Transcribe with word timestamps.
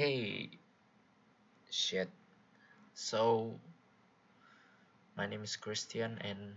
Hey, 0.00 0.48
shit. 1.68 2.08
So, 2.96 3.52
my 5.12 5.28
name 5.28 5.44
is 5.44 5.60
Christian 5.60 6.16
and 6.24 6.56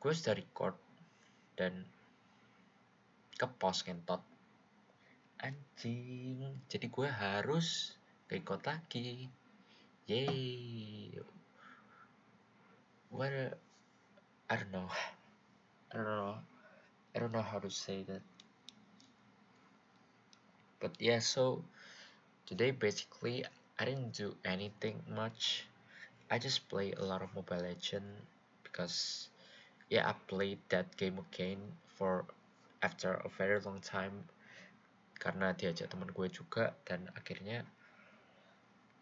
gue 0.00 0.12
sudah 0.16 0.32
record 0.32 0.72
dan 1.60 1.84
ke 3.36 3.44
post 3.60 3.84
ngentot. 3.84 4.24
Anjing, 5.44 6.56
jadi 6.72 6.88
gue 6.88 7.08
harus 7.12 8.00
record 8.32 8.64
lagi. 8.64 9.28
Yay. 10.08 11.12
What 13.12 13.28
a, 13.28 13.52
I 14.48 14.56
don't 14.56 14.72
know. 14.72 14.88
I 15.92 16.00
don't 16.00 16.08
know. 16.08 16.40
I 17.12 17.16
don't 17.20 17.34
know 17.36 17.44
how 17.44 17.60
to 17.60 17.68
say 17.68 18.08
that. 18.08 18.24
But 20.82 20.98
yeah, 20.98 21.22
so 21.22 21.62
today 22.42 22.74
basically 22.74 23.46
I 23.78 23.86
didn't 23.86 24.18
do 24.18 24.34
anything 24.42 24.98
much. 25.06 25.70
I 26.26 26.42
just 26.42 26.66
play 26.66 26.90
a 26.98 27.06
lot 27.06 27.22
of 27.22 27.30
Mobile 27.38 27.62
Legend 27.62 28.02
because 28.66 29.30
yeah, 29.86 30.10
I 30.10 30.18
played 30.26 30.58
that 30.74 30.90
game 30.98 31.22
again 31.22 31.62
for 31.86 32.26
after 32.82 33.14
a 33.22 33.30
very 33.30 33.62
long 33.62 33.78
time. 33.78 34.26
Karena 35.22 35.54
diajak 35.54 35.86
teman 35.86 36.10
gue 36.10 36.26
juga 36.26 36.74
dan 36.82 37.06
akhirnya 37.14 37.62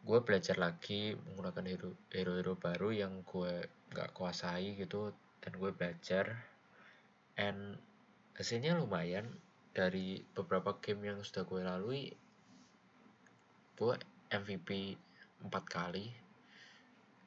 gue 0.05 0.19
belajar 0.21 0.61
lagi 0.61 1.17
menggunakan 1.17 1.65
hero 1.65 1.97
hero 2.13 2.53
baru 2.61 2.93
yang 2.93 3.25
gue 3.25 3.65
nggak 3.97 4.13
kuasai 4.13 4.77
gitu 4.77 5.17
dan 5.41 5.53
gue 5.57 5.73
belajar. 5.73 6.45
And 7.41 7.81
hasilnya 8.37 8.77
lumayan 8.77 9.33
dari 9.71 10.19
beberapa 10.35 10.77
game 10.83 11.15
yang 11.15 11.21
sudah 11.23 11.47
gue 11.47 11.63
lalui 11.63 12.05
gue 13.81 13.95
MVP 14.29 14.99
empat 15.41 15.65
kali 15.71 16.11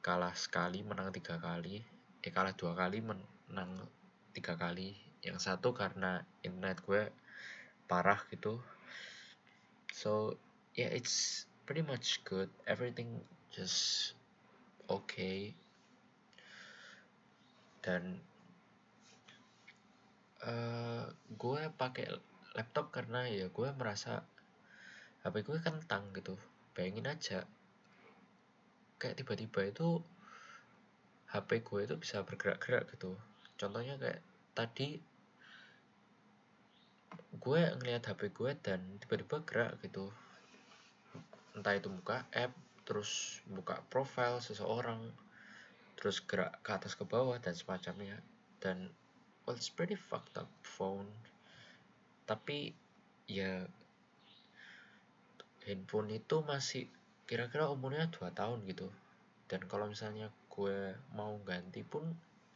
kalah 0.04 0.36
sekali 0.36 0.84
menang 0.84 1.08
tiga 1.16 1.40
kali. 1.40 1.80
Eh 2.20 2.28
kalah 2.28 2.52
dua 2.52 2.76
kali 2.76 3.00
menang 3.00 3.88
tiga 4.36 4.52
kali. 4.52 4.92
Yang 5.24 5.48
satu 5.48 5.72
karena 5.72 6.20
internet 6.44 6.84
gue 6.84 7.08
parah 7.88 8.20
gitu. 8.28 8.60
So 9.96 10.36
yeah 10.76 10.92
it's 10.92 11.48
pretty 11.64 11.80
much 11.80 12.20
good. 12.28 12.52
Everything 12.68 13.24
just 13.48 14.12
okay. 14.92 15.56
Dan 17.80 18.20
uh, 20.44 21.08
gue 21.32 21.62
pakai 21.80 22.12
laptop 22.54 22.94
karena 22.94 23.26
ya 23.26 23.50
gue 23.50 23.68
merasa 23.74 24.22
HP 25.26 25.42
gue 25.42 25.58
kentang 25.58 26.14
gitu. 26.14 26.38
Bayangin 26.72 27.10
aja. 27.10 27.38
Kayak 29.02 29.18
tiba-tiba 29.20 29.60
itu 29.66 29.88
HP 31.34 31.66
gue 31.66 31.80
itu 31.82 31.94
bisa 31.98 32.22
bergerak-gerak 32.22 32.94
gitu. 32.94 33.18
Contohnya 33.58 33.98
kayak 33.98 34.22
tadi 34.54 35.02
gue 37.34 37.60
ngeliat 37.82 38.06
HP 38.06 38.30
gue 38.30 38.50
dan 38.62 38.80
tiba-tiba 39.02 39.42
gerak 39.42 39.72
gitu. 39.82 40.14
Entah 41.58 41.74
itu 41.74 41.90
buka 41.90 42.22
app 42.30 42.54
terus 42.86 43.42
buka 43.50 43.82
profile 43.90 44.38
seseorang 44.38 45.10
terus 45.98 46.22
gerak 46.22 46.60
ke 46.62 46.70
atas 46.70 46.94
ke 46.94 47.02
bawah 47.02 47.34
dan 47.42 47.58
semacamnya. 47.58 48.22
Dan 48.62 48.94
well 49.42 49.58
it's 49.58 49.72
pretty 49.72 49.98
fucked 49.98 50.38
up 50.38 50.46
phone 50.62 51.10
tapi 52.24 52.72
ya 53.28 53.68
handphone 55.64 56.12
itu 56.12 56.44
masih 56.44 56.88
kira-kira 57.24 57.72
umurnya 57.72 58.08
2 58.12 58.32
tahun 58.36 58.64
gitu. 58.68 58.88
Dan 59.48 59.64
kalau 59.64 59.88
misalnya 59.88 60.28
gue 60.52 60.96
mau 61.16 61.36
ganti 61.44 61.80
pun 61.84 62.04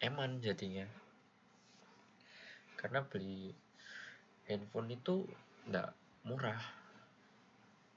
eman 0.01 0.41
jadinya. 0.45 0.85
Karena 2.77 3.05
beli 3.05 3.53
handphone 4.49 4.93
itu 4.93 5.25
nggak 5.69 5.91
murah. 6.29 6.61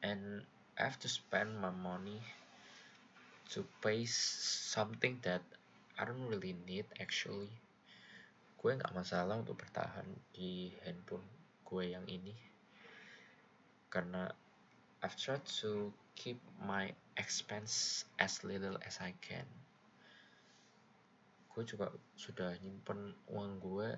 And 0.01 0.43
I 0.79 0.87
have 0.87 0.99
to 1.03 1.11
spend 1.11 1.59
my 1.59 1.69
money 1.71 2.23
to 3.51 3.67
pay 3.83 4.07
something 4.07 5.19
that 5.27 5.43
I 5.99 6.07
don't 6.07 6.31
really 6.31 6.55
need 6.67 6.87
actually. 6.99 7.51
Gue 8.57 8.79
nggak 8.79 8.95
masalah 8.95 9.39
untuk 9.39 9.59
bertahan 9.59 10.07
di 10.31 10.71
handphone 10.87 11.40
gue 11.71 11.95
yang 11.95 12.03
ini. 12.11 12.35
Karena 13.87 14.27
I've 14.99 15.15
tried 15.15 15.47
to 15.63 15.95
keep 16.19 16.37
my 16.59 16.91
expense 17.15 18.03
as 18.19 18.43
little 18.43 18.75
as 18.83 18.99
I 18.99 19.15
can. 19.23 19.47
Gue 21.55 21.63
juga 21.63 21.87
sudah 22.19 22.51
nyimpen 22.59 23.15
uang 23.31 23.63
gue 23.63 23.89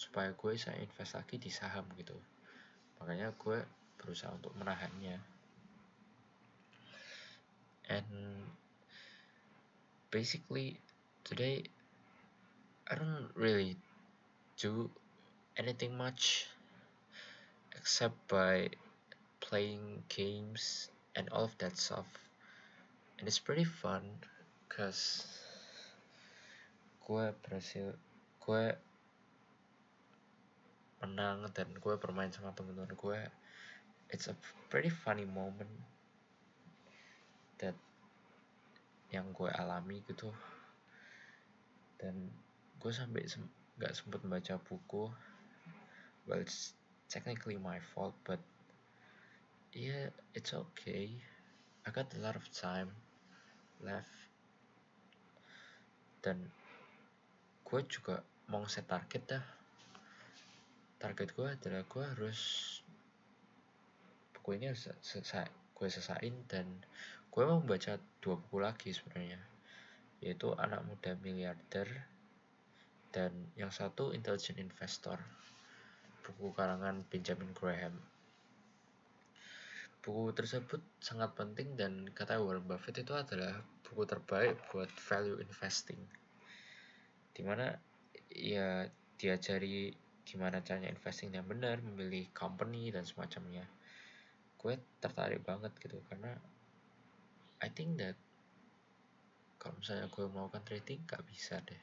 supaya 0.00 0.32
gue 0.32 0.56
bisa 0.56 0.72
invest 0.80 1.12
lagi 1.12 1.36
di 1.36 1.52
saham 1.52 1.84
gitu. 2.00 2.16
Makanya 3.00 3.36
gue 3.36 3.60
berusaha 4.00 4.32
untuk 4.32 4.56
menahannya. 4.56 5.20
And 7.92 8.08
basically 10.08 10.80
today 11.22 11.68
I 12.88 12.96
don't 12.96 13.28
really 13.36 13.76
do 14.56 14.88
anything 15.54 15.94
much 15.94 16.50
except 17.76 18.16
by 18.28 18.70
playing 19.40 20.02
games 20.08 20.90
and 21.16 21.28
all 21.30 21.44
of 21.44 21.56
that 21.58 21.76
stuff. 21.76 22.06
And 23.18 23.28
it's 23.28 23.38
pretty 23.38 23.64
fun 23.64 24.02
cause 24.70 25.26
gue 27.04 27.24
berhasil 27.42 27.98
gue 28.40 28.64
menang 31.02 31.48
dan 31.50 31.68
gue 31.74 31.94
bermain 31.98 32.30
sama 32.30 32.54
teman-teman 32.54 32.94
gue. 32.94 33.20
It's 34.10 34.30
a 34.30 34.36
pretty 34.70 34.90
funny 34.90 35.26
moment 35.26 35.70
that 37.58 37.74
yang 39.10 39.34
gue 39.34 39.50
alami 39.50 40.02
gitu. 40.06 40.30
Dan 41.98 42.30
gue 42.80 42.92
sampai 42.94 43.28
nggak 43.80 43.92
sem 43.92 44.08
sempet 44.08 44.20
baca 44.24 44.60
buku 44.60 45.08
well 46.28 46.40
it's 46.40 46.76
technically 47.10 47.58
my 47.58 47.82
fault 47.92 48.14
but 48.22 48.38
yeah 49.74 50.14
it's 50.32 50.54
okay. 50.54 51.10
I 51.84 51.90
got 51.90 52.14
a 52.14 52.20
lot 52.22 52.38
of 52.38 52.46
time 52.54 52.94
left. 53.82 54.14
Dan 56.22 56.46
gue 57.66 57.80
juga 57.90 58.22
mau 58.46 58.62
set 58.70 58.86
target 58.86 59.22
dah. 59.26 59.44
Target 61.00 61.28
gue 61.34 61.46
adalah 61.50 61.82
gue 61.82 62.04
harus 62.04 62.40
buku 64.40 64.56
ini 64.56 64.72
harus 64.72 64.88
selesai 65.04 65.44
gue 65.80 65.88
selesaiin 65.88 66.36
dan 66.44 66.64
gue 67.32 67.42
mau 67.44 67.60
membaca 67.60 67.96
dua 68.20 68.36
buku 68.36 68.56
lagi 68.60 68.92
sebenarnya 68.92 69.40
yaitu 70.20 70.52
anak 70.60 70.84
muda 70.84 71.16
miliarder 71.24 71.88
dan 73.08 73.32
yang 73.56 73.72
satu 73.72 74.12
intelligent 74.12 74.60
investor 74.60 75.16
buku 76.36 76.50
karangan 76.54 77.02
Benjamin 77.08 77.50
Graham 77.56 77.94
buku 80.00 80.32
tersebut 80.32 80.80
sangat 80.98 81.36
penting 81.36 81.76
dan 81.76 82.08
kata 82.16 82.40
Warren 82.40 82.64
Buffett 82.64 83.04
itu 83.04 83.12
adalah 83.12 83.60
buku 83.84 84.08
terbaik 84.08 84.56
buat 84.72 84.88
value 84.88 85.42
investing 85.44 86.00
di 87.36 87.42
mana 87.44 87.72
ya 88.30 88.84
diajari 89.20 89.92
gimana 90.30 90.62
caranya 90.62 90.94
investing 90.94 91.34
yang 91.34 91.42
benar, 91.42 91.82
memilih 91.82 92.30
company 92.30 92.94
dan 92.94 93.02
semacamnya. 93.02 93.66
Gue 94.54 94.78
tertarik 95.02 95.42
banget 95.42 95.74
gitu 95.82 95.98
karena 96.06 96.38
I 97.60 97.68
think 97.74 97.98
that 97.98 98.14
kalau 99.58 99.76
misalnya 99.76 100.06
gue 100.08 100.24
melakukan 100.24 100.62
trading 100.64 101.02
gak 101.04 101.26
bisa 101.26 101.58
deh. 101.66 101.82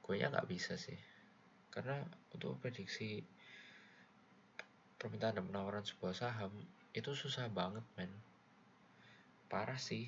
Gue 0.00 0.22
nya 0.22 0.30
gak 0.30 0.48
bisa 0.48 0.78
sih. 0.78 0.96
Karena 1.72 2.04
untuk 2.36 2.60
prediksi 2.60 3.24
permintaan 5.00 5.40
dan 5.40 5.44
penawaran 5.48 5.82
sebuah 5.82 6.14
saham 6.14 6.52
itu 6.92 7.16
susah 7.16 7.48
banget 7.48 7.82
men. 7.96 8.12
Parah 9.48 9.80
sih. 9.80 10.06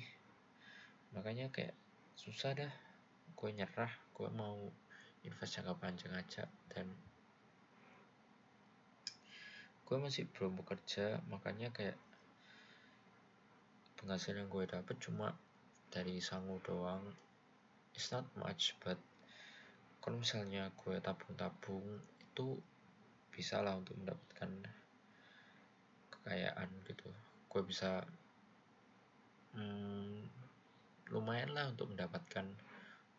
Makanya 1.17 1.49
kayak 1.49 1.73
susah 2.15 2.53
dah. 2.53 2.73
Gue 3.35 3.51
nyerah, 3.51 3.91
gue 4.13 4.29
mau 4.31 4.69
invest 5.25 5.57
jangka 5.57 5.73
panjang 5.81 6.13
aja 6.13 6.45
dan 6.69 6.85
gue 9.85 9.97
masih 10.01 10.25
belum 10.33 10.57
bekerja 10.61 11.21
makanya 11.29 11.69
kayak 11.69 11.97
penghasilan 14.01 14.49
gue 14.49 14.65
dapet 14.65 14.97
cuma 14.97 15.33
dari 15.93 16.17
sangu 16.21 16.57
doang 16.65 17.01
it's 17.93 18.09
not 18.09 18.25
much 18.37 18.73
but 18.81 18.97
kalau 20.05 20.21
misalnya 20.21 20.69
gue 20.85 21.01
tabung-tabung 21.01 21.81
itu 22.21 22.61
bisa 23.33 23.65
lah 23.65 23.73
untuk 23.73 23.97
mendapatkan 23.97 24.53
kekayaan 26.13 26.69
gitu. 26.85 27.09
Gue 27.49 27.65
bisa 27.65 28.05
hmm, 29.57 30.29
lumayan 31.09 31.57
lah 31.57 31.73
untuk 31.73 31.89
mendapatkan 31.89 32.45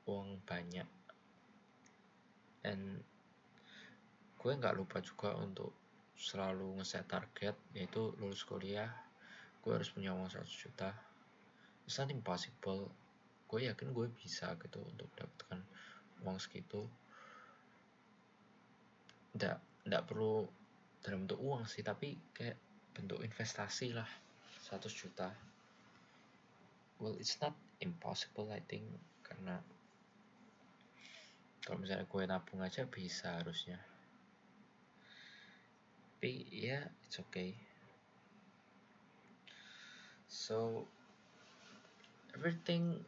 uang 0.07 0.47
banyak. 0.47 0.87
And 2.63 3.03
gue 4.39 4.53
nggak 4.55 4.79
lupa 4.79 5.03
juga 5.03 5.35
untuk 5.35 5.75
selalu 6.15 6.79
ngeset 6.79 7.11
target 7.11 7.59
yaitu 7.75 8.15
lulus 8.23 8.47
kuliah. 8.47 8.95
Gue 9.59 9.75
harus 9.75 9.91
punya 9.91 10.15
uang 10.15 10.31
100 10.31 10.47
juta. 10.47 10.95
It's 11.83 11.99
not 11.99 12.15
impossible 12.15 12.95
gue 13.47 13.71
yakin 13.71 13.95
gue 13.95 14.07
bisa 14.23 14.55
gitu 14.59 14.83
untuk 14.83 15.07
dapatkan 15.15 15.63
uang 16.25 16.39
segitu 16.41 16.87
nggak 19.37 19.61
nggak 19.85 20.05
perlu 20.09 20.49
dalam 21.05 21.29
bentuk 21.29 21.41
uang 21.45 21.69
sih 21.69 21.85
tapi 21.85 22.17
kayak 22.33 22.57
bentuk 22.97 23.21
investasi 23.21 23.93
lah 23.93 24.09
100 24.67 24.89
juta. 24.91 25.29
Well 26.97 27.21
it's 27.21 27.37
not 27.45 27.53
impossible 27.85 28.49
I 28.49 28.65
think 28.65 28.89
karena 29.21 29.61
kalau 31.61 31.77
misalnya 31.83 32.09
gue 32.09 32.23
nabung 32.25 32.65
aja 32.65 32.89
bisa 32.89 33.37
harusnya. 33.37 33.77
Tapi 36.17 36.49
ya 36.49 36.81
yeah, 36.81 36.85
it's 37.05 37.21
okay. 37.21 37.53
So 40.27 40.89
everything 42.33 43.05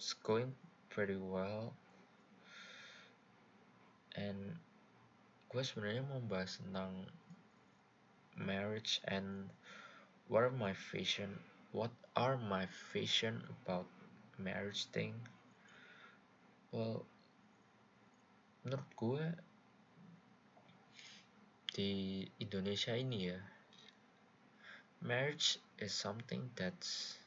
is 0.00 0.16
going 0.24 0.56
pretty 0.88 1.20
well 1.20 1.76
and 4.18 4.58
gue 5.54 5.62
sebenarnya 5.62 6.02
mau 6.02 6.18
bahas 6.26 6.58
tentang 6.58 7.06
marriage 8.34 8.98
and 9.06 9.46
what 10.26 10.42
are 10.42 10.50
my 10.50 10.74
vision 10.90 11.38
what 11.70 11.94
are 12.18 12.34
my 12.36 12.66
vision 12.90 13.44
about 13.62 13.86
marriage 14.38 14.86
thing. 14.90 15.14
Well 16.72 17.04
menurut 18.64 18.90
gue 18.98 19.24
di 21.72 21.92
Indonesia 22.42 22.92
ini 22.98 23.32
ya 23.32 23.38
marriage 24.98 25.62
is 25.78 25.94
something 25.94 26.50
that's 26.58 27.22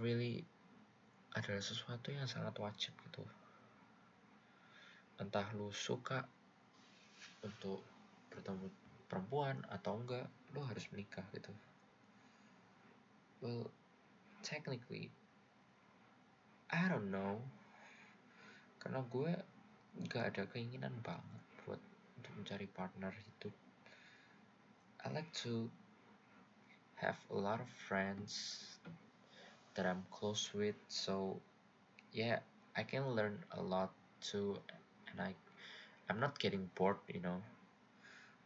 really 0.00 0.48
adalah 1.36 1.60
sesuatu 1.60 2.08
yang 2.10 2.24
sangat 2.24 2.56
wajib 2.56 2.96
gitu 3.04 3.22
entah 5.18 5.46
lu 5.54 5.70
suka 5.74 6.24
untuk 7.42 7.82
bertemu 8.30 8.66
perempuan 9.10 9.62
atau 9.68 9.98
enggak 9.98 10.26
lo 10.54 10.62
harus 10.64 10.86
menikah 10.94 11.26
gitu. 11.34 11.52
Well 13.42 13.70
technically 14.42 15.10
I 16.68 16.86
don't 16.86 17.10
know. 17.10 17.40
Karena 18.78 19.02
gue 19.08 19.32
gak 20.06 20.34
ada 20.34 20.46
keinginan 20.46 20.94
banget 21.02 21.42
buat 21.66 21.82
untuk 22.14 22.32
mencari 22.38 22.70
partner 22.70 23.10
hidup 23.10 23.50
I 25.02 25.10
like 25.10 25.30
to 25.42 25.70
have 27.02 27.18
a 27.30 27.38
lot 27.38 27.58
of 27.58 27.70
friends 27.70 28.58
that 29.74 29.86
I'm 29.86 30.06
close 30.10 30.50
with 30.54 30.78
so 30.86 31.38
yeah 32.10 32.42
I 32.78 32.82
can 32.82 33.14
learn 33.14 33.42
a 33.54 33.62
lot 33.62 33.90
too 34.22 34.58
and 35.12 35.20
I 35.20 35.32
I'm 36.08 36.20
not 36.20 36.40
getting 36.40 36.72
bored 36.72 36.96
you 37.12 37.20
know. 37.20 37.44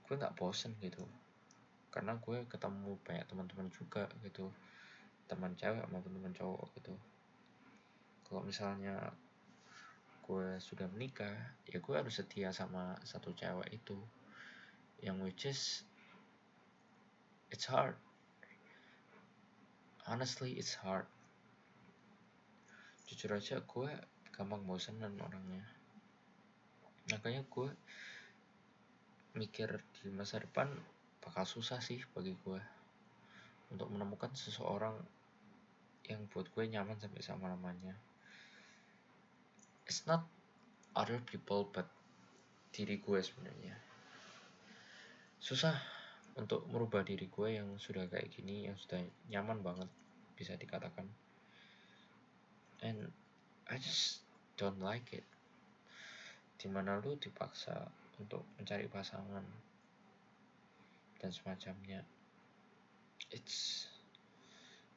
Gue 0.07 0.19
nggak 0.19 0.35
bosen 0.35 0.75
gitu. 0.83 1.07
Karena 1.95 2.19
gue 2.19 2.43
ketemu 2.51 2.99
banyak 3.07 3.27
teman-teman 3.31 3.69
juga 3.71 4.11
gitu. 4.27 4.51
Teman 5.31 5.55
cewek 5.55 5.87
maupun 5.95 6.11
teman 6.11 6.35
cowok 6.35 6.67
gitu. 6.75 6.95
Kalau 8.27 8.43
misalnya 8.43 9.15
gue 10.23 10.59
sudah 10.59 10.91
menikah 10.91 11.35
ya 11.69 11.79
gue 11.79 11.95
harus 11.95 12.19
setia 12.19 12.51
sama 12.51 12.99
satu 13.07 13.31
cewek 13.31 13.71
itu. 13.71 13.99
Yang 14.99 15.19
which 15.23 15.45
is 15.47 15.61
it's 17.55 17.71
hard. 17.71 17.95
Honestly 20.03 20.59
it's 20.59 20.75
hard. 20.83 21.07
Jujur 23.07 23.39
aja 23.39 23.63
gue 23.63 23.91
gampang 24.35 24.67
bosenan 24.67 25.15
orangnya 25.21 25.82
makanya 27.11 27.43
gue 27.49 27.69
mikir 29.35 29.83
di 29.99 30.13
masa 30.15 30.39
depan 30.39 30.71
bakal 31.25 31.43
susah 31.43 31.83
sih 31.83 31.99
bagi 32.15 32.37
gue 32.47 32.61
untuk 33.75 33.89
menemukan 33.91 34.31
seseorang 34.37 34.95
yang 36.07 36.23
buat 36.31 36.47
gue 36.53 36.69
nyaman 36.69 37.01
sampai 37.01 37.23
sama 37.25 37.49
lamanya 37.51 37.97
it's 39.87 40.07
not 40.07 40.23
other 40.95 41.19
people 41.25 41.69
but 41.69 41.89
diri 42.73 42.97
gue 42.97 43.21
sebenarnya. 43.21 43.77
Susah 45.37 45.77
untuk 46.41 46.65
merubah 46.73 47.05
diri 47.05 47.29
gue 47.29 47.61
yang 47.61 47.77
sudah 47.77 48.09
kayak 48.09 48.33
gini 48.33 48.65
yang 48.65 48.77
sudah 48.81 49.05
nyaman 49.29 49.61
banget 49.61 49.89
bisa 50.33 50.57
dikatakan. 50.57 51.05
And 52.81 53.13
I 53.69 53.77
just 53.77 54.25
don't 54.57 54.81
like 54.81 55.13
it 55.13 55.29
di 56.63 56.71
mana 56.71 57.03
lu 57.03 57.19
dipaksa 57.19 57.75
untuk 58.23 58.47
mencari 58.55 58.87
pasangan 58.87 59.43
dan 61.19 61.31
semacamnya. 61.35 62.07
It's 63.35 63.91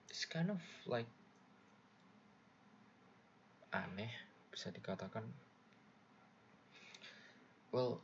it's 0.06 0.30
kind 0.30 0.54
of 0.54 0.62
like 0.86 1.10
aneh 3.74 4.14
bisa 4.54 4.70
dikatakan. 4.70 5.26
Well 7.74 7.98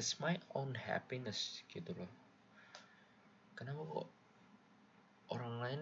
it's 0.00 0.16
my 0.16 0.40
own 0.56 0.72
happiness 0.72 1.60
gitu 1.68 1.92
loh. 1.92 2.08
Kenapa 3.52 3.84
kok 3.84 4.08
orang 5.36 5.60
lain 5.60 5.80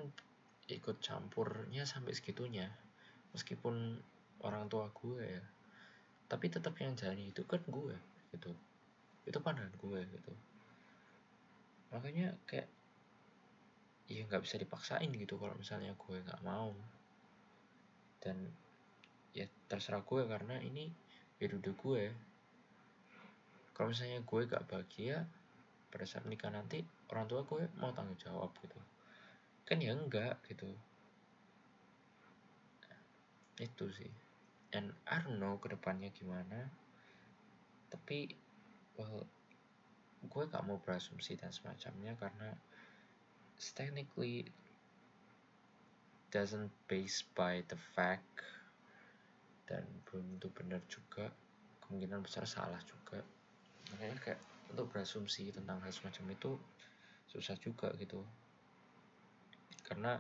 ikut 0.67 0.99
campurnya 0.99 1.87
sampai 1.87 2.11
segitunya? 2.11 2.67
Meskipun 3.31 4.03
orang 4.43 4.67
tua 4.67 4.91
gue 4.91 5.23
ya 5.23 5.60
tapi 6.31 6.47
tetap 6.47 6.79
yang 6.79 6.95
jadi 6.95 7.19
itu 7.19 7.43
kan 7.43 7.59
gue 7.67 7.99
gitu. 8.31 8.55
Itu 9.27 9.39
pandangan 9.43 9.75
gue 9.75 10.01
gitu. 10.07 10.33
Makanya 11.91 12.39
kayak 12.47 12.71
ya 14.07 14.23
nggak 14.31 14.47
bisa 14.47 14.55
dipaksain 14.63 15.11
gitu 15.11 15.35
kalau 15.43 15.59
misalnya 15.59 15.91
gue 15.99 16.17
nggak 16.23 16.47
mau. 16.47 16.71
Dan 18.23 18.47
ya 19.35 19.51
terserah 19.67 20.07
gue 20.07 20.23
karena 20.31 20.63
ini 20.63 20.95
hidup 21.43 21.75
gue. 21.83 22.15
Kalau 23.75 23.91
misalnya 23.91 24.21
gue 24.23 24.41
gak 24.45 24.69
bahagia 24.69 25.25
pada 25.89 26.05
saat 26.05 26.29
nikah 26.29 26.53
nanti 26.53 26.85
orang 27.09 27.25
tua 27.25 27.49
gue 27.49 27.65
mau 27.81 27.97
tanggung 27.97 28.21
jawab 28.21 28.53
gitu. 28.61 28.77
Kan 29.65 29.81
ya 29.81 29.97
enggak 29.97 30.37
gitu. 30.47 30.69
Itu 33.57 33.89
sih 33.89 34.30
and 34.71 34.95
I 35.07 35.19
don't 35.23 35.43
know 35.43 35.59
ke 35.59 35.71
depannya 35.71 36.15
gimana. 36.15 36.71
Tapi 37.91 38.31
well 38.95 39.27
gue 40.21 40.45
gak 40.47 40.65
mau 40.69 40.77
berasumsi 40.79 41.41
dan 41.41 41.51
semacamnya 41.51 42.13
karena 42.21 42.53
technically 43.57 44.45
doesn't 46.31 46.71
based 46.87 47.27
by 47.35 47.65
the 47.67 47.79
fact 47.97 48.45
dan 49.67 49.83
belum 50.07 50.39
tentu 50.39 50.49
benar 50.55 50.83
juga. 50.87 51.31
Kemungkinan 51.87 52.23
besar 52.23 52.47
salah 52.47 52.79
juga. 52.87 53.19
Makanya 53.95 54.17
kayak 54.23 54.41
untuk 54.71 54.95
berasumsi 54.95 55.51
tentang 55.51 55.83
hal 55.83 55.91
semacam 55.91 56.31
itu 56.31 56.55
susah 57.27 57.59
juga 57.59 57.91
gitu. 57.99 58.23
Karena 59.83 60.19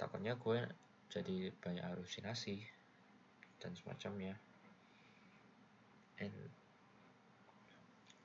takutnya 0.00 0.32
gue 0.40 0.64
jadi 1.12 1.52
banyak 1.60 1.84
halusinasi 1.84 2.77
dan 3.58 3.74
semacamnya. 3.74 4.34
And 6.18 6.34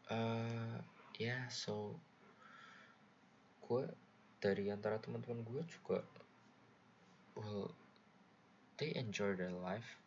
uh, 0.09 0.77
ya 1.17 1.27
yeah, 1.27 1.43
so 1.49 1.97
gue 3.63 3.85
dari 4.41 4.69
antara 4.73 4.97
teman-teman 4.99 5.45
gue 5.45 5.61
juga 5.69 6.01
well 7.37 7.69
they 8.81 8.93
enjoy 8.97 9.37
their 9.37 9.53
life. 9.53 9.97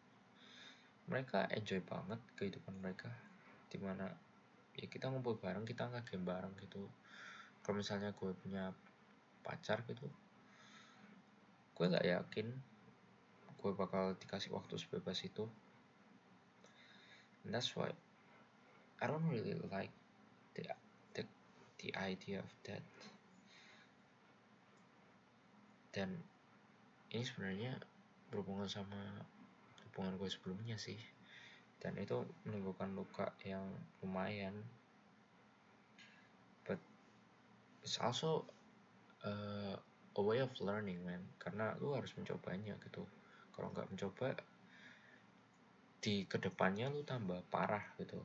Mereka 1.06 1.50
enjoy 1.54 1.78
banget 1.87 2.18
kehidupan 2.35 2.83
mereka. 2.83 3.11
Di 3.71 3.78
mana 3.78 4.11
ya 4.75 4.87
kita 4.90 5.11
ngumpul 5.11 5.38
bareng 5.38 5.62
kita 5.62 5.87
nggak 5.87 6.11
game 6.11 6.26
bareng 6.26 6.54
gitu. 6.59 6.87
Kalau 7.62 7.78
misalnya 7.78 8.11
gue 8.14 8.30
punya 8.35 8.75
pacar 9.47 9.87
gitu 9.87 10.11
gue 11.76 11.87
nggak 11.92 12.09
yakin 12.09 12.49
gue 13.66 13.75
bakal 13.75 14.14
dikasih 14.14 14.54
waktu 14.54 14.78
sebebas 14.78 15.26
itu. 15.26 15.42
And 17.42 17.50
that's 17.50 17.75
why 17.75 17.90
I 19.02 19.11
don't 19.11 19.26
really 19.26 19.58
like 19.66 19.90
the 20.54 20.70
the 21.82 21.90
idea 21.99 22.46
of 22.46 22.50
that. 22.62 22.87
Dan 25.90 26.14
ini 27.11 27.26
sebenarnya 27.26 27.75
berhubungan 28.30 28.70
sama 28.70 29.26
hubungan 29.90 30.14
gue 30.14 30.30
sebelumnya 30.30 30.78
sih. 30.78 31.02
Dan 31.82 31.99
itu 31.99 32.23
menimbulkan 32.46 32.94
luka 32.94 33.35
yang 33.42 33.66
lumayan. 33.99 34.54
But 36.62 36.78
it's 37.82 37.99
also 37.99 38.46
uh, 39.26 39.75
a 40.14 40.23
way 40.23 40.38
of 40.38 40.54
learning 40.62 41.02
man. 41.02 41.26
Karena 41.42 41.75
lu 41.82 41.99
harus 41.99 42.14
mencobanya 42.14 42.78
gitu 42.87 43.02
kalau 43.56 43.72
nggak 43.72 43.88
mencoba 43.88 44.36
di 46.04 46.28
ke 46.28 46.36
depannya 46.36 46.92
lu 46.92 47.02
tambah 47.02 47.40
parah 47.48 47.82
gitu. 47.96 48.20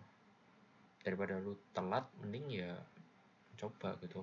Daripada 1.01 1.39
lu 1.39 1.57
telat 1.73 2.05
mending 2.19 2.51
ya 2.51 2.75
coba 3.57 3.95
gitu. 4.03 4.21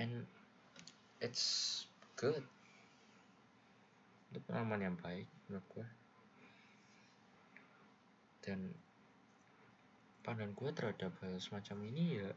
And 0.00 0.24
it's 1.20 1.84
good. 2.16 2.42
Itu 4.32 4.40
pengalaman 4.48 4.90
yang 4.90 4.96
baik 4.98 5.28
menurut 5.46 5.66
gue 5.76 5.86
dan 8.50 8.72
pandangan 10.24 10.56
gue 10.56 10.70
terhadap 10.72 11.12
hal 11.20 11.36
semacam 11.36 11.78
ini 11.92 12.04
ya 12.24 12.30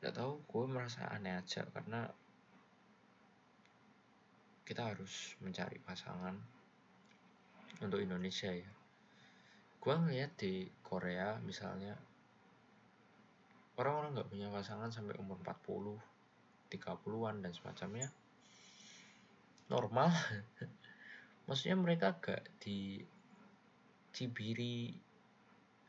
gak 0.00 0.16
tau 0.16 0.40
gue 0.40 0.64
merasa 0.64 1.06
aneh 1.12 1.36
aja 1.36 1.62
karena 1.70 2.08
kita 4.70 4.86
harus 4.86 5.34
mencari 5.42 5.82
pasangan 5.82 6.38
untuk 7.82 7.98
Indonesia 7.98 8.54
ya. 8.54 8.70
Gue 9.82 9.94
ngeliat 9.98 10.38
di 10.38 10.70
Korea 10.86 11.42
misalnya 11.42 11.98
orang-orang 13.74 14.14
nggak 14.14 14.30
punya 14.30 14.46
pasangan 14.46 14.94
sampai 14.94 15.18
umur 15.18 15.42
40 15.42 15.98
30-an 16.70 17.42
dan 17.42 17.50
semacamnya 17.50 18.14
normal. 19.66 20.14
Maksudnya 21.50 21.74
mereka 21.74 22.14
gak 22.22 22.46
di 22.62 23.02
cibiri 24.14 24.94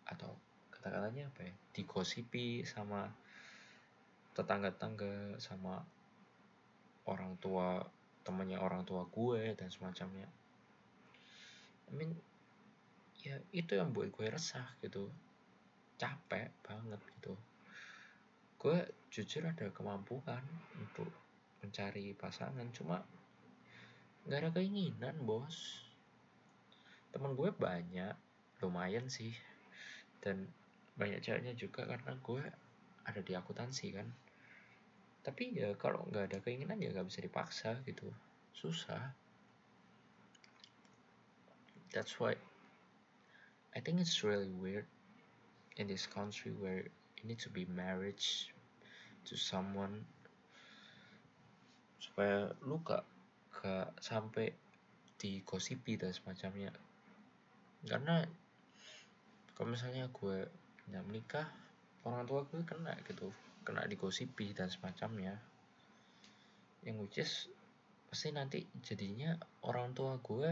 atau 0.10 0.34
kata-katanya 0.74 1.30
apa 1.30 1.46
ya 1.46 1.54
digosipi 1.78 2.66
sama 2.66 3.06
tetangga-tangga 4.34 5.38
sama 5.38 5.86
orang 7.06 7.38
tua 7.38 7.86
temannya 8.22 8.58
orang 8.62 8.86
tua 8.86 9.06
gue 9.10 9.58
dan 9.58 9.70
semacamnya. 9.70 10.30
I 11.90 11.92
mean 11.94 12.14
ya 13.22 13.38
itu 13.54 13.78
yang 13.78 13.94
buat 13.94 14.10
gue 14.10 14.28
resah 14.30 14.66
gitu. 14.82 15.10
Capek 15.98 16.50
banget 16.66 17.02
gitu. 17.18 17.34
Gue 18.58 18.78
jujur 19.10 19.46
ada 19.46 19.70
kemampuan 19.74 20.42
untuk 20.78 21.10
mencari 21.62 22.14
pasangan 22.18 22.70
cuma 22.74 23.06
nggak 24.26 24.40
ada 24.42 24.50
keinginan 24.54 25.18
bos. 25.26 25.86
Teman 27.14 27.34
gue 27.34 27.50
banyak 27.54 28.16
lumayan 28.62 29.10
sih. 29.10 29.34
Dan 30.22 30.46
banyak 30.98 31.22
ceweknya 31.26 31.58
juga 31.58 31.90
karena 31.90 32.14
gue 32.22 32.44
ada 33.02 33.22
di 33.26 33.34
akuntansi 33.34 33.90
kan 33.98 34.06
tapi 35.22 35.54
ya 35.54 35.78
kalau 35.78 36.02
nggak 36.10 36.34
ada 36.34 36.38
keinginan 36.42 36.82
ya 36.82 36.90
nggak 36.90 37.06
bisa 37.06 37.22
dipaksa 37.22 37.78
gitu. 37.86 38.10
Susah. 38.58 39.14
That's 41.94 42.18
why 42.18 42.40
I 43.76 43.80
think 43.80 44.02
it's 44.02 44.26
really 44.26 44.50
weird 44.50 44.88
in 45.78 45.86
this 45.88 46.10
country 46.10 46.52
where 46.52 46.90
you 47.20 47.24
need 47.24 47.40
to 47.46 47.52
be 47.54 47.70
married 47.70 48.20
to 49.30 49.34
someone 49.38 50.04
supaya 52.02 52.52
lu 52.66 52.82
gak 52.82 53.06
gak 53.62 53.94
sampai 54.02 54.50
digosipi 55.22 56.02
dan 56.02 56.12
semacamnya. 56.12 56.74
Karena 57.86 58.26
kalau 59.54 59.78
misalnya 59.78 60.10
gue 60.10 60.50
nggak 60.90 61.06
menikah 61.06 61.48
orang 62.02 62.26
tua 62.26 62.42
gue 62.50 62.66
kena 62.66 62.98
gitu 63.06 63.30
kena 63.62 63.86
digosipi 63.86 64.54
dan 64.58 64.70
semacamnya. 64.70 65.38
Yang 66.82 66.98
which 66.98 67.18
is 67.22 67.32
pasti 68.10 68.34
nanti 68.34 68.66
jadinya 68.82 69.38
orang 69.64 69.94
tua 69.94 70.18
gue 70.20 70.50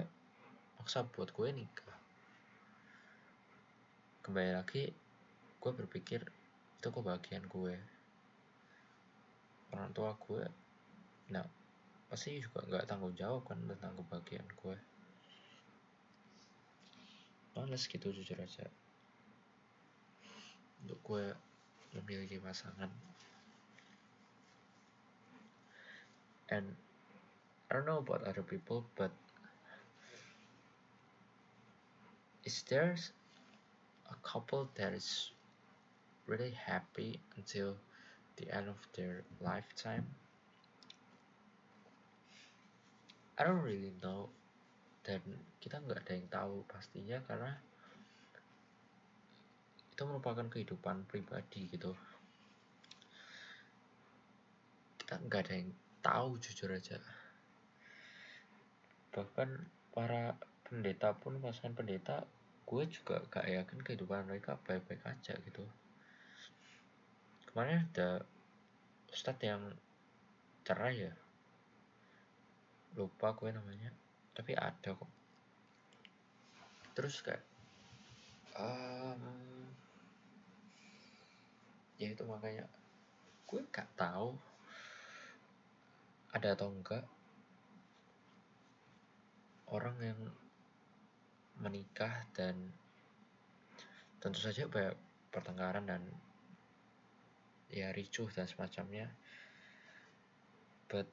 maksa 0.79 1.03
buat 1.09 1.33
gue 1.33 1.49
nikah. 1.51 1.97
Kembali 4.23 4.51
lagi 4.53 4.93
gue 5.59 5.71
berpikir 5.73 6.21
itu 6.79 6.87
kebahagiaan 6.87 7.49
gue. 7.49 7.75
Orang 9.73 9.91
tua 9.91 10.13
gue 10.15 10.45
nah 11.29 11.45
pasti 12.09 12.41
juga 12.41 12.65
nggak 12.65 12.85
tanggung 12.89 13.13
jawab 13.13 13.45
kan 13.45 13.57
tentang 13.65 13.97
kebahagiaan 13.97 14.49
gue. 14.53 14.77
Males 17.57 17.83
gitu 17.89 18.13
jujur 18.13 18.37
aja. 18.37 18.69
Untuk 20.85 21.01
gue 21.03 21.48
memiliki 21.95 22.37
pasangan. 22.37 22.91
And 26.49 26.65
I 27.69 27.77
don't 27.77 27.85
know 27.85 28.01
about 28.01 28.25
other 28.25 28.41
people 28.41 28.85
but 28.97 29.13
is 32.41 32.65
there 32.65 32.97
a 34.09 34.17
couple 34.25 34.69
that 34.73 34.93
is 34.93 35.29
really 36.25 36.53
happy 36.53 37.21
until 37.37 37.77
the 38.37 38.49
end 38.49 38.69
of 38.69 38.81
their 38.97 39.21
lifetime? 39.37 40.05
I 43.37 43.45
don't 43.45 43.61
really 43.61 43.93
know. 44.01 44.33
Dan 45.05 45.21
kita 45.63 45.79
nggak 45.79 46.05
ada 46.05 46.13
yang 46.17 46.27
tahu 46.27 46.55
pastinya 46.65 47.21
karena 47.23 47.55
itu 49.99 50.07
merupakan 50.07 50.47
kehidupan 50.47 51.03
pribadi 51.11 51.67
gitu. 51.67 51.91
Kita 54.95 55.19
nggak 55.19 55.41
ada 55.43 55.53
yang 55.59 55.75
tahu 55.99 56.39
jujur 56.39 56.71
aja. 56.71 57.03
Bahkan 59.11 59.49
para 59.91 60.39
pendeta 60.63 61.11
pun 61.19 61.43
pasangan 61.43 61.75
pendeta 61.75 62.23
gue 62.63 62.83
juga 62.87 63.19
gak 63.27 63.43
yakin 63.43 63.83
kehidupan 63.83 64.23
mereka 64.23 64.55
baik-baik 64.63 65.03
aja 65.03 65.35
gitu. 65.43 65.67
Kemarin 67.51 67.91
ada 67.91 68.23
ustadz 69.11 69.43
yang 69.43 69.67
cerai 70.63 71.11
ya. 71.11 71.13
Lupa 72.95 73.35
gue 73.35 73.51
namanya 73.51 73.91
tapi 74.31 74.55
ada 74.55 74.95
kok. 74.95 75.11
Terus 76.95 77.19
kayak 77.19 77.43
um, 78.55 79.48
ya 81.99 82.15
itu 82.15 82.23
makanya. 82.25 82.65
Gue 83.45 83.61
gak 83.69 83.91
tahu. 83.99 84.33
Ada 86.33 86.55
atau 86.55 86.69
enggak 86.69 87.03
orang 89.69 89.97
yang 90.01 90.19
menikah 91.61 92.25
dan 92.33 92.73
tentu 94.17 94.41
saja 94.41 94.65
banyak 94.65 94.97
pertengkaran 95.29 95.85
dan 95.85 96.01
ya 97.69 97.93
ricuh 97.93 98.29
dan 98.33 98.49
semacamnya. 98.49 99.13
But 100.89 101.05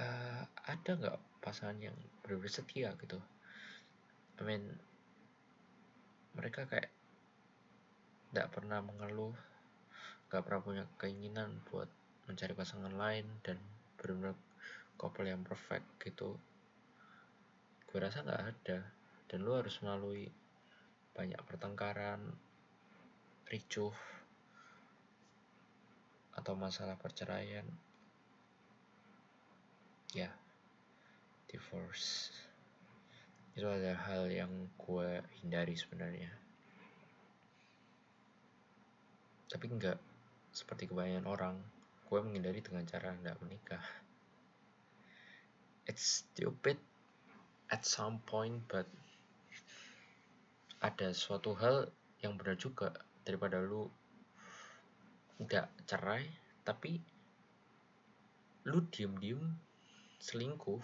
uh, 0.00 0.48
ada 0.64 0.90
nggak 0.96 1.18
pasangan 1.44 1.76
yang 1.80 1.96
benar 2.24 2.48
setia 2.48 2.96
gitu? 2.96 3.20
I 4.40 4.42
mean 4.42 4.64
mereka 6.32 6.64
kayak 6.64 6.88
tidak 8.32 8.48
pernah 8.48 8.80
mengeluh. 8.80 9.36
Nggak 10.32 10.42
pernah 10.48 10.62
punya 10.64 10.84
keinginan 10.96 11.60
buat 11.68 11.84
mencari 12.24 12.56
pasangan 12.56 12.96
lain 12.96 13.28
dan 13.44 13.60
benar-benar 14.00 14.32
couple 14.96 15.28
yang 15.28 15.44
perfect 15.44 15.84
gitu. 16.00 16.40
Gue 17.84 17.98
rasa 18.00 18.24
nggak 18.24 18.44
ada. 18.56 18.88
Dan 19.28 19.44
lu 19.44 19.52
harus 19.52 19.76
melalui 19.84 20.32
banyak 21.12 21.36
pertengkaran 21.44 22.24
ricuh 23.52 23.92
atau 26.32 26.56
masalah 26.56 26.96
perceraian. 26.96 27.68
Ya 30.16 30.32
divorce. 31.52 32.32
Itu 33.52 33.68
ada 33.68 33.92
hal 34.08 34.32
yang 34.32 34.72
gue 34.80 35.20
hindari 35.44 35.76
sebenarnya 35.76 36.41
tapi 39.52 39.68
enggak 39.68 40.00
seperti 40.48 40.88
kebanyakan 40.88 41.28
orang. 41.28 41.56
Gue 42.08 42.24
menghindari 42.24 42.64
dengan 42.64 42.88
cara 42.88 43.12
tidak 43.12 43.36
menikah. 43.44 43.84
It's 45.84 46.24
stupid 46.24 46.80
at 47.68 47.84
some 47.84 48.24
point 48.24 48.64
but 48.64 48.88
ada 50.80 51.12
suatu 51.12 51.52
hal 51.52 51.92
yang 52.24 52.40
benar 52.40 52.56
juga 52.56 52.96
daripada 53.28 53.60
lu 53.60 53.92
nggak 55.42 55.68
cerai 55.84 56.26
tapi 56.62 57.02
lu 58.66 58.78
diem-diem 58.94 59.42
selingkuh 60.22 60.78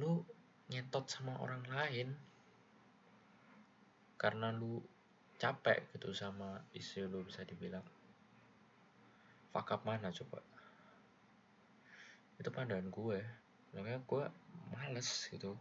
lu 0.00 0.24
nyetot 0.72 1.04
sama 1.08 1.36
orang 1.40 1.64
lain 1.68 2.08
karena 4.16 4.52
lu 4.52 4.80
capek 5.38 5.86
gitu 5.94 6.10
sama 6.10 6.58
istri 6.74 7.06
lu 7.06 7.22
bisa 7.22 7.46
dibilang. 7.46 7.86
Fuck 9.54 9.70
up 9.70 9.82
mana 9.86 10.10
coba? 10.10 10.42
Itu 12.42 12.50
pandangan 12.50 12.90
gue. 12.90 13.22
Makanya 13.78 14.02
gue 14.02 14.24
males 14.74 15.08
gitu. 15.30 15.54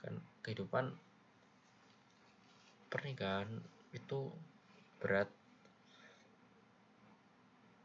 Kan 0.00 0.16
kehidupan 0.40 0.96
pernikahan 2.88 3.60
itu 3.92 4.32
berat. 4.96 5.28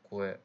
Gue 0.08 0.40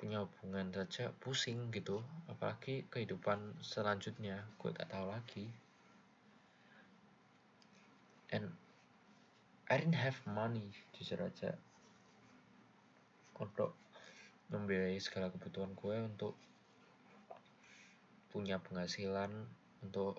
punya 0.00 0.24
hubungan 0.24 0.72
saja 0.72 1.12
pusing 1.20 1.68
gitu. 1.76 2.00
Apalagi 2.32 2.88
kehidupan 2.88 3.60
selanjutnya 3.60 4.48
gue 4.56 4.72
tak 4.72 4.88
tahu 4.88 5.12
lagi 5.12 5.63
and 8.34 8.50
I 9.70 9.78
didn't 9.78 9.96
have 9.96 10.18
money 10.26 10.74
jujur 10.98 11.22
aja. 11.22 11.54
Untuk 13.38 13.78
membiayai 14.50 14.98
segala 14.98 15.30
kebutuhan 15.30 15.72
gue 15.78 15.96
untuk 16.02 16.34
punya 18.34 18.58
penghasilan 18.58 19.30
untuk 19.86 20.18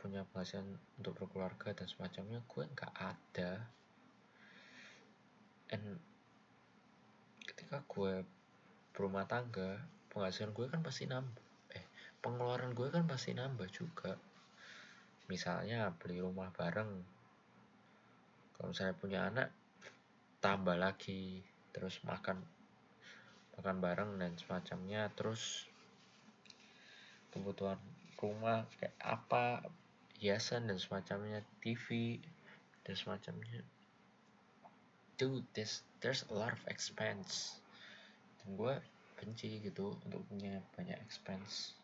punya 0.00 0.24
penghasilan 0.32 0.64
untuk 0.96 1.12
berkeluarga 1.20 1.76
dan 1.76 1.86
semacamnya 1.86 2.40
gue 2.48 2.64
nggak 2.64 2.94
ada. 2.96 3.68
And 5.68 6.00
ketika 7.44 7.84
gue 7.84 8.24
berumah 8.96 9.28
tangga 9.28 9.84
penghasilan 10.08 10.56
gue 10.56 10.66
kan 10.72 10.80
pasti 10.80 11.04
nambah. 11.04 11.46
Eh 11.76 11.84
pengeluaran 12.24 12.72
gue 12.72 12.88
kan 12.88 13.04
pasti 13.04 13.36
nambah 13.36 13.68
juga 13.68 14.16
misalnya 15.30 15.94
beli 15.98 16.18
rumah 16.18 16.50
bareng 16.54 16.90
kalau 18.58 18.72
saya 18.74 18.94
punya 18.94 19.26
anak 19.26 19.50
tambah 20.42 20.74
lagi 20.74 21.42
terus 21.70 22.02
makan 22.02 22.42
makan 23.58 23.76
bareng 23.78 24.10
dan 24.18 24.34
semacamnya 24.38 25.10
terus 25.14 25.66
kebutuhan 27.32 27.78
rumah 28.22 28.62
kayak 28.78 28.94
apa 29.02 29.66
hiasan 30.22 30.70
dan 30.70 30.78
semacamnya 30.78 31.42
TV 31.58 32.22
dan 32.86 32.94
semacamnya. 32.94 33.66
Dude 35.18 35.42
this 35.58 35.82
there's 35.98 36.22
a 36.30 36.34
lot 36.34 36.54
of 36.54 36.62
expense. 36.70 37.58
Dan 38.38 38.54
gue 38.54 38.78
benci 39.18 39.58
gitu 39.58 39.98
untuk 40.06 40.22
punya 40.30 40.62
banyak 40.78 40.98
expense 41.02 41.81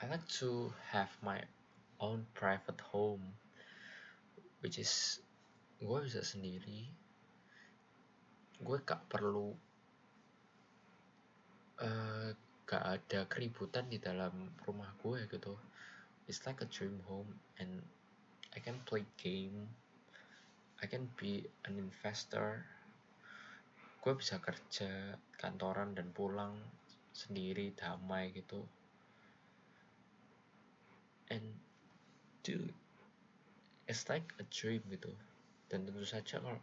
I 0.00 0.08
like 0.08 0.24
to 0.40 0.72
have 0.96 1.12
my 1.20 1.44
own 2.00 2.24
private 2.32 2.80
home 2.88 3.20
which 4.64 4.80
is 4.80 5.20
gue 5.76 5.98
bisa 6.08 6.24
sendiri. 6.24 6.88
Gue 8.64 8.80
gak 8.80 9.04
perlu 9.12 9.52
uh, 11.84 12.32
gak 12.64 12.84
ada 12.96 13.28
keributan 13.28 13.92
di 13.92 14.00
dalam 14.00 14.32
rumah 14.64 14.88
gue 15.04 15.28
gitu. 15.28 15.52
It's 16.24 16.48
like 16.48 16.64
a 16.64 16.68
dream 16.72 17.04
home 17.04 17.36
and 17.60 17.84
I 18.56 18.64
can 18.64 18.80
play 18.88 19.04
game 19.20 19.68
I 20.80 20.88
can 20.88 21.12
be 21.20 21.44
an 21.68 21.76
investor. 21.76 22.64
Gue 24.00 24.16
bisa 24.16 24.40
kerja 24.40 25.20
kantoran 25.36 25.92
dan 25.92 26.08
pulang 26.16 26.56
sendiri 27.12 27.76
damai 27.76 28.32
gitu 28.32 28.64
and 31.30 31.46
dude 32.50 32.74
it's 33.90 34.06
like 34.06 34.30
a 34.38 34.46
dream 34.46 34.78
gitu. 34.86 35.10
Dan 35.66 35.82
tentu 35.82 36.06
saja 36.06 36.38
kalau 36.38 36.62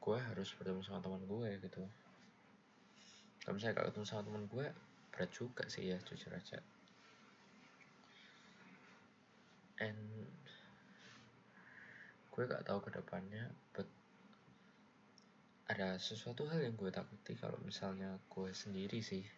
gue 0.00 0.16
harus 0.16 0.48
bertemu 0.56 0.80
sama 0.80 1.04
teman 1.04 1.20
gue 1.28 1.50
gitu. 1.60 1.84
Kalau 3.44 3.52
misalnya 3.52 3.84
gak 3.84 3.92
ketemu 3.92 4.06
sama 4.08 4.24
teman 4.24 4.44
gue 4.48 4.66
berat 5.12 5.30
juga 5.36 5.68
sih 5.68 5.92
ya 5.92 6.00
jujur 6.00 6.32
aja. 6.32 6.64
And 9.84 10.00
gue 12.32 12.42
gak 12.48 12.64
tahu 12.64 12.80
ke 12.88 12.96
depannya 12.96 13.52
but 13.76 13.84
ada 15.68 16.00
sesuatu 16.00 16.48
hal 16.48 16.64
yang 16.64 16.72
gue 16.72 16.88
takuti 16.88 17.36
kalau 17.36 17.60
misalnya 17.60 18.16
gue 18.32 18.48
sendiri 18.56 19.04
sih. 19.04 19.28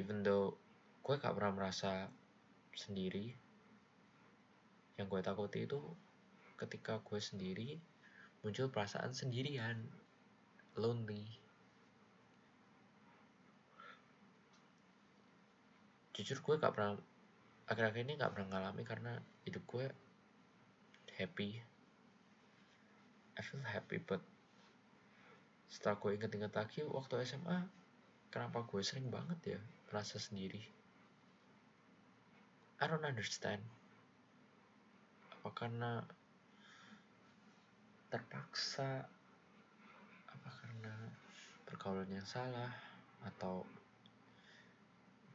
Even 0.00 0.24
though 0.24 0.56
gue 1.04 1.20
gak 1.20 1.36
pernah 1.36 1.52
merasa 1.52 2.08
sendiri. 2.78 3.34
Yang 4.94 5.06
gue 5.10 5.20
takuti 5.26 5.58
itu 5.66 5.82
ketika 6.54 7.02
gue 7.02 7.18
sendiri 7.18 7.78
muncul 8.46 8.70
perasaan 8.70 9.10
sendirian 9.10 9.82
lonely. 10.78 11.26
Jujur 16.14 16.38
gue 16.38 16.54
gak 16.58 16.74
pernah 16.74 16.98
akhir-akhir 17.66 18.02
ini 18.06 18.14
gak 18.18 18.34
pernah 18.34 18.48
ngalami 18.54 18.82
karena 18.86 19.12
hidup 19.42 19.66
gue 19.66 19.86
happy. 21.18 21.58
I 23.38 23.42
feel 23.42 23.62
happy 23.62 24.02
but 24.02 24.22
setelah 25.70 25.98
gue 25.98 26.10
inget-inget 26.18 26.54
lagi 26.54 26.82
waktu 26.82 27.22
SMA 27.22 27.70
kenapa 28.34 28.66
gue 28.66 28.82
sering 28.82 29.12
banget 29.12 29.58
ya 29.58 29.60
merasa 29.86 30.18
sendiri 30.18 30.77
I 32.78 32.86
don't 32.86 33.02
understand. 33.02 33.58
Apa 35.34 35.50
karena 35.50 36.06
terpaksa? 38.06 39.02
Apa 40.30 40.48
karena 40.62 40.94
pergaulan 41.66 42.06
yang 42.06 42.22
salah? 42.22 42.70
Atau 43.26 43.66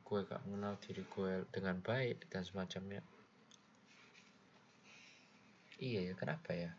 gue 0.07 0.19
gak 0.23 0.39
mengenal 0.47 0.79
diri 0.79 1.03
gue 1.03 1.43
dengan 1.51 1.83
baik 1.83 2.31
dan 2.31 2.47
semacamnya? 2.47 3.03
Iya 5.83 6.07
ya 6.07 6.13
kenapa 6.15 6.55
ya? 6.55 6.71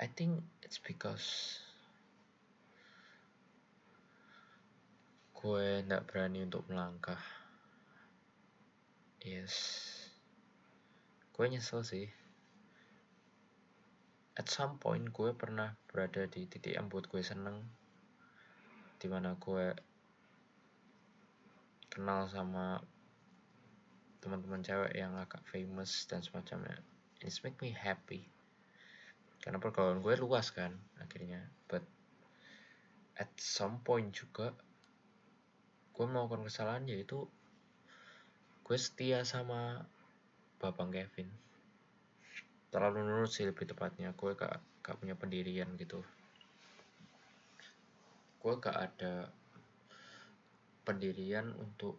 I 0.00 0.08
think 0.08 0.40
it's 0.64 0.80
because 0.80 1.60
gue 5.48 5.80
gak 5.88 6.04
berani 6.04 6.44
untuk 6.44 6.68
melangkah. 6.68 7.16
Yes. 9.24 9.56
Gue 11.32 11.48
nyesel 11.48 11.80
sih. 11.80 12.04
At 14.36 14.52
some 14.52 14.76
point 14.76 15.08
gue 15.08 15.32
pernah 15.32 15.72
berada 15.88 16.28
di 16.28 16.44
titik 16.44 16.76
yang 16.76 16.92
buat 16.92 17.08
gue 17.08 17.24
seneng. 17.24 17.64
Di 19.00 19.08
mana 19.08 19.40
gue 19.40 19.72
kenal 21.88 22.28
sama 22.28 22.84
teman-teman 24.20 24.60
cewek 24.60 24.92
yang 25.00 25.16
agak 25.16 25.40
famous 25.48 26.04
dan 26.12 26.20
semacamnya. 26.20 26.76
It's 27.24 27.40
make 27.40 27.56
me 27.64 27.72
happy. 27.72 28.28
Karena 29.40 29.56
pergaulan 29.56 30.04
gue 30.04 30.12
luas 30.20 30.52
kan 30.52 30.76
akhirnya. 31.00 31.40
But 31.72 31.88
at 33.16 33.32
some 33.40 33.80
point 33.80 34.12
juga 34.12 34.67
gue 35.98 36.06
melakukan 36.06 36.46
kesalahan 36.46 36.86
yaitu 36.86 37.26
gue 38.62 38.78
setia 38.78 39.26
sama 39.26 39.82
Bapak 40.62 40.94
Kevin. 40.94 41.26
Terlalu 42.70 43.02
nurut 43.02 43.34
sih 43.34 43.42
lebih 43.42 43.66
tepatnya. 43.66 44.14
Gue 44.14 44.38
gak, 44.38 44.62
gak 44.78 44.94
punya 45.02 45.18
pendirian 45.18 45.66
gitu. 45.74 46.06
Gue 48.38 48.54
gak 48.62 48.78
ada 48.78 49.26
pendirian 50.86 51.50
untuk 51.58 51.98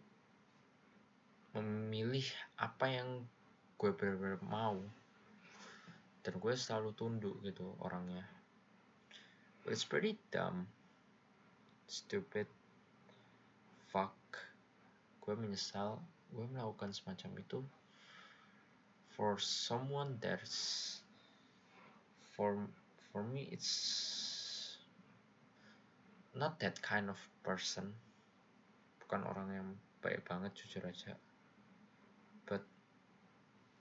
memilih 1.52 2.24
apa 2.56 2.88
yang 2.88 3.28
gue 3.76 3.90
benar-benar 3.92 4.40
mau. 4.40 4.80
Dan 6.24 6.40
gue 6.40 6.54
selalu 6.56 6.96
tunduk 6.96 7.36
gitu 7.44 7.76
orangnya. 7.84 8.24
It's 9.68 9.84
pretty 9.84 10.16
dumb. 10.32 10.64
Stupid 11.84 12.59
gue 15.20 15.34
menyesal 15.36 16.00
gue 16.30 16.46
melakukan 16.48 16.90
semacam 16.94 17.30
itu 17.38 17.60
for 19.14 19.36
someone 19.36 20.16
that's 20.22 21.00
for 22.34 22.56
for 23.12 23.20
me 23.26 23.50
it's 23.52 24.00
not 26.34 26.58
that 26.62 26.78
kind 26.82 27.10
of 27.10 27.18
person. 27.42 27.90
Bukan 29.02 29.26
orang 29.26 29.48
yang 29.50 29.68
baik 30.00 30.22
banget 30.22 30.54
jujur 30.54 30.86
aja. 30.86 31.18
But 32.46 32.62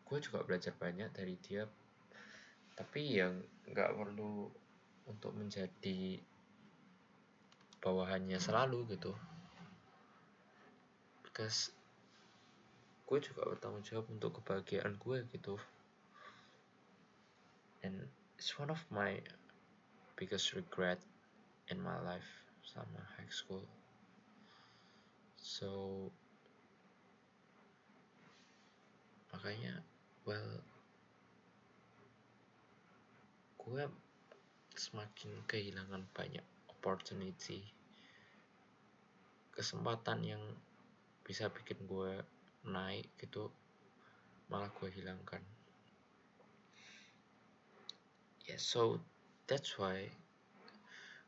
gue 0.09 0.17
juga 0.19 0.41
belajar 0.41 0.73
banyak 0.73 1.13
dari 1.13 1.37
dia. 1.39 1.69
Tapi 2.73 3.21
yang 3.21 3.37
nggak 3.69 3.93
perlu 3.93 4.49
untuk 5.05 5.31
menjadi 5.37 6.17
bawahannya 7.79 8.37
selalu 8.41 8.97
gitu 8.97 9.15
because 11.39 11.71
gue 13.07 13.15
juga 13.23 13.47
bertanggung 13.47 13.79
jawab 13.87 14.11
untuk 14.11 14.43
kebahagiaan 14.43 14.99
gue 14.99 15.23
gitu. 15.31 15.55
And 17.79 17.95
it's 18.35 18.59
one 18.59 18.67
of 18.67 18.83
my 18.91 19.23
biggest 20.19 20.51
regret 20.51 20.99
in 21.71 21.79
my 21.79 21.95
life 22.03 22.27
sama 22.67 22.99
high 23.15 23.31
school. 23.31 23.63
So 25.39 26.11
makanya 29.31 29.79
well 30.27 30.59
gue 33.63 33.87
semakin 34.75 35.31
kehilangan 35.47 36.03
banyak 36.11 36.43
opportunity 36.67 37.63
kesempatan 39.55 40.19
yang 40.27 40.43
bisa 41.29 41.45
bikin 41.53 41.85
gue 41.85 42.25
naik 42.65 43.05
gitu 43.21 43.53
malah 44.49 44.73
gue 44.73 44.89
hilangkan. 44.89 45.45
Ya 48.49 48.57
yeah, 48.57 48.59
so 48.59 48.97
that's 49.45 49.77
why 49.77 50.09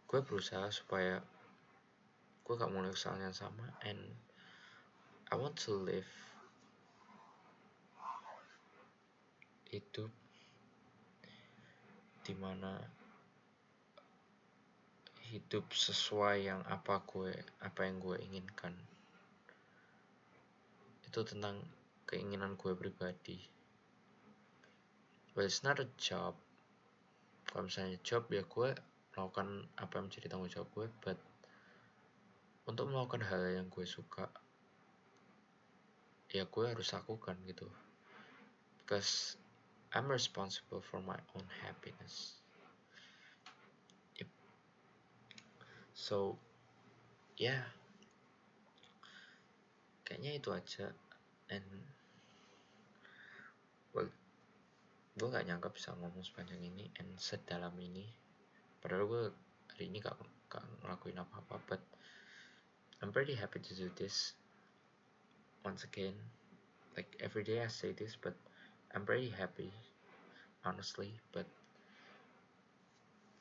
gue 0.09 0.19
berusaha 0.25 0.73
supaya 0.73 1.21
gue 2.41 2.53
gak 2.57 2.73
mulai 2.73 2.89
kesalahan 2.89 3.29
yang 3.29 3.37
sama 3.37 3.69
and 3.85 4.01
I 5.29 5.37
want 5.37 5.53
to 5.69 5.77
live 5.77 6.09
hidup 9.69 10.09
di 12.25 12.33
mana 12.35 12.75
hidup 15.31 15.71
sesuai 15.71 16.43
yang 16.43 16.59
apa 16.67 16.99
gue 17.07 17.31
apa 17.63 17.87
yang 17.87 18.03
gue 18.03 18.19
inginkan 18.19 18.75
itu 21.11 21.27
tentang 21.27 21.59
keinginan 22.07 22.55
gue 22.55 22.71
pribadi. 22.71 23.35
Well 25.35 25.43
it's 25.43 25.59
not 25.59 25.83
a 25.83 25.91
job. 25.99 26.39
Kalau 27.51 27.67
misalnya 27.67 27.99
job 27.99 28.31
ya 28.31 28.47
gue 28.47 28.71
melakukan 29.11 29.67
apa 29.75 29.99
yang 29.99 30.07
menjadi 30.07 30.31
tanggung 30.31 30.47
jawab 30.47 30.71
gue 30.71 30.87
but 31.03 31.19
untuk 32.63 32.87
melakukan 32.87 33.27
hal 33.27 33.43
yang 33.43 33.67
gue 33.67 33.83
suka 33.83 34.31
ya 36.31 36.47
gue 36.47 36.63
harus 36.63 36.95
lakukan 36.95 37.35
gitu. 37.43 37.67
Because 38.79 39.35
I'm 39.91 40.07
responsible 40.07 40.79
for 40.79 41.03
my 41.03 41.19
own 41.35 41.43
happiness. 41.59 42.39
So 45.91 46.39
ya 47.35 47.51
yeah, 47.51 47.63
kayaknya 50.11 50.35
itu 50.35 50.51
aja. 50.51 50.91
And 51.47 51.63
well 53.95 54.11
gue 55.15 55.27
gak 55.31 55.47
nyangka 55.47 55.71
bisa 55.71 55.95
ngomong 55.95 56.19
sepanjang 56.19 56.59
ini 56.59 56.91
and 56.99 57.15
sedalam 57.15 57.71
ini. 57.79 58.11
Padahal 58.83 59.07
gue 59.07 59.23
hari 59.71 59.87
ini 59.87 60.03
gak, 60.03 60.19
gak 60.51 60.67
ngelakuin 60.83 61.15
apa-apa 61.15 61.63
but 61.63 61.79
I'm 62.99 63.15
pretty 63.15 63.39
happy 63.39 63.63
to 63.63 63.71
do 63.71 63.87
this 63.95 64.35
once 65.63 65.87
again. 65.87 66.19
Like 66.99 67.15
every 67.23 67.47
day 67.47 67.63
I 67.63 67.71
say 67.71 67.95
this 67.95 68.19
but 68.19 68.35
I'm 68.91 69.07
pretty 69.07 69.31
happy 69.31 69.71
honestly 70.67 71.15
but 71.31 71.47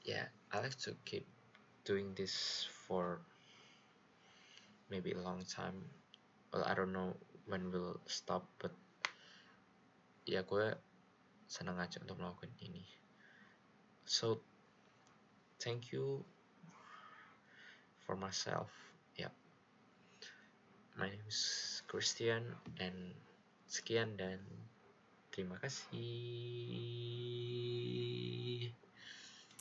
yeah 0.06 0.30
I 0.54 0.62
like 0.62 0.78
to 0.86 0.94
keep 1.02 1.26
doing 1.82 2.14
this 2.14 2.62
for 2.86 3.18
maybe 4.86 5.10
a 5.18 5.22
long 5.22 5.42
time 5.50 5.99
well 6.50 6.66
I 6.66 6.74
don't 6.74 6.92
know 6.92 7.14
when 7.46 7.70
will 7.70 7.98
stop 8.06 8.46
but 8.62 8.74
ya 10.26 10.42
gue 10.46 10.74
senang 11.50 11.82
aja 11.82 11.98
untuk 11.98 12.22
melakukan 12.22 12.54
ini. 12.62 12.86
So 14.06 14.38
thank 15.58 15.90
you 15.90 16.22
for 18.06 18.14
myself. 18.14 18.70
Yeah 19.18 19.34
my 21.00 21.08
name 21.08 21.24
is 21.24 21.80
Christian 21.88 22.44
and 22.76 23.16
sekian 23.64 24.20
dan 24.20 24.36
terima 25.32 25.56
kasih 25.64 25.96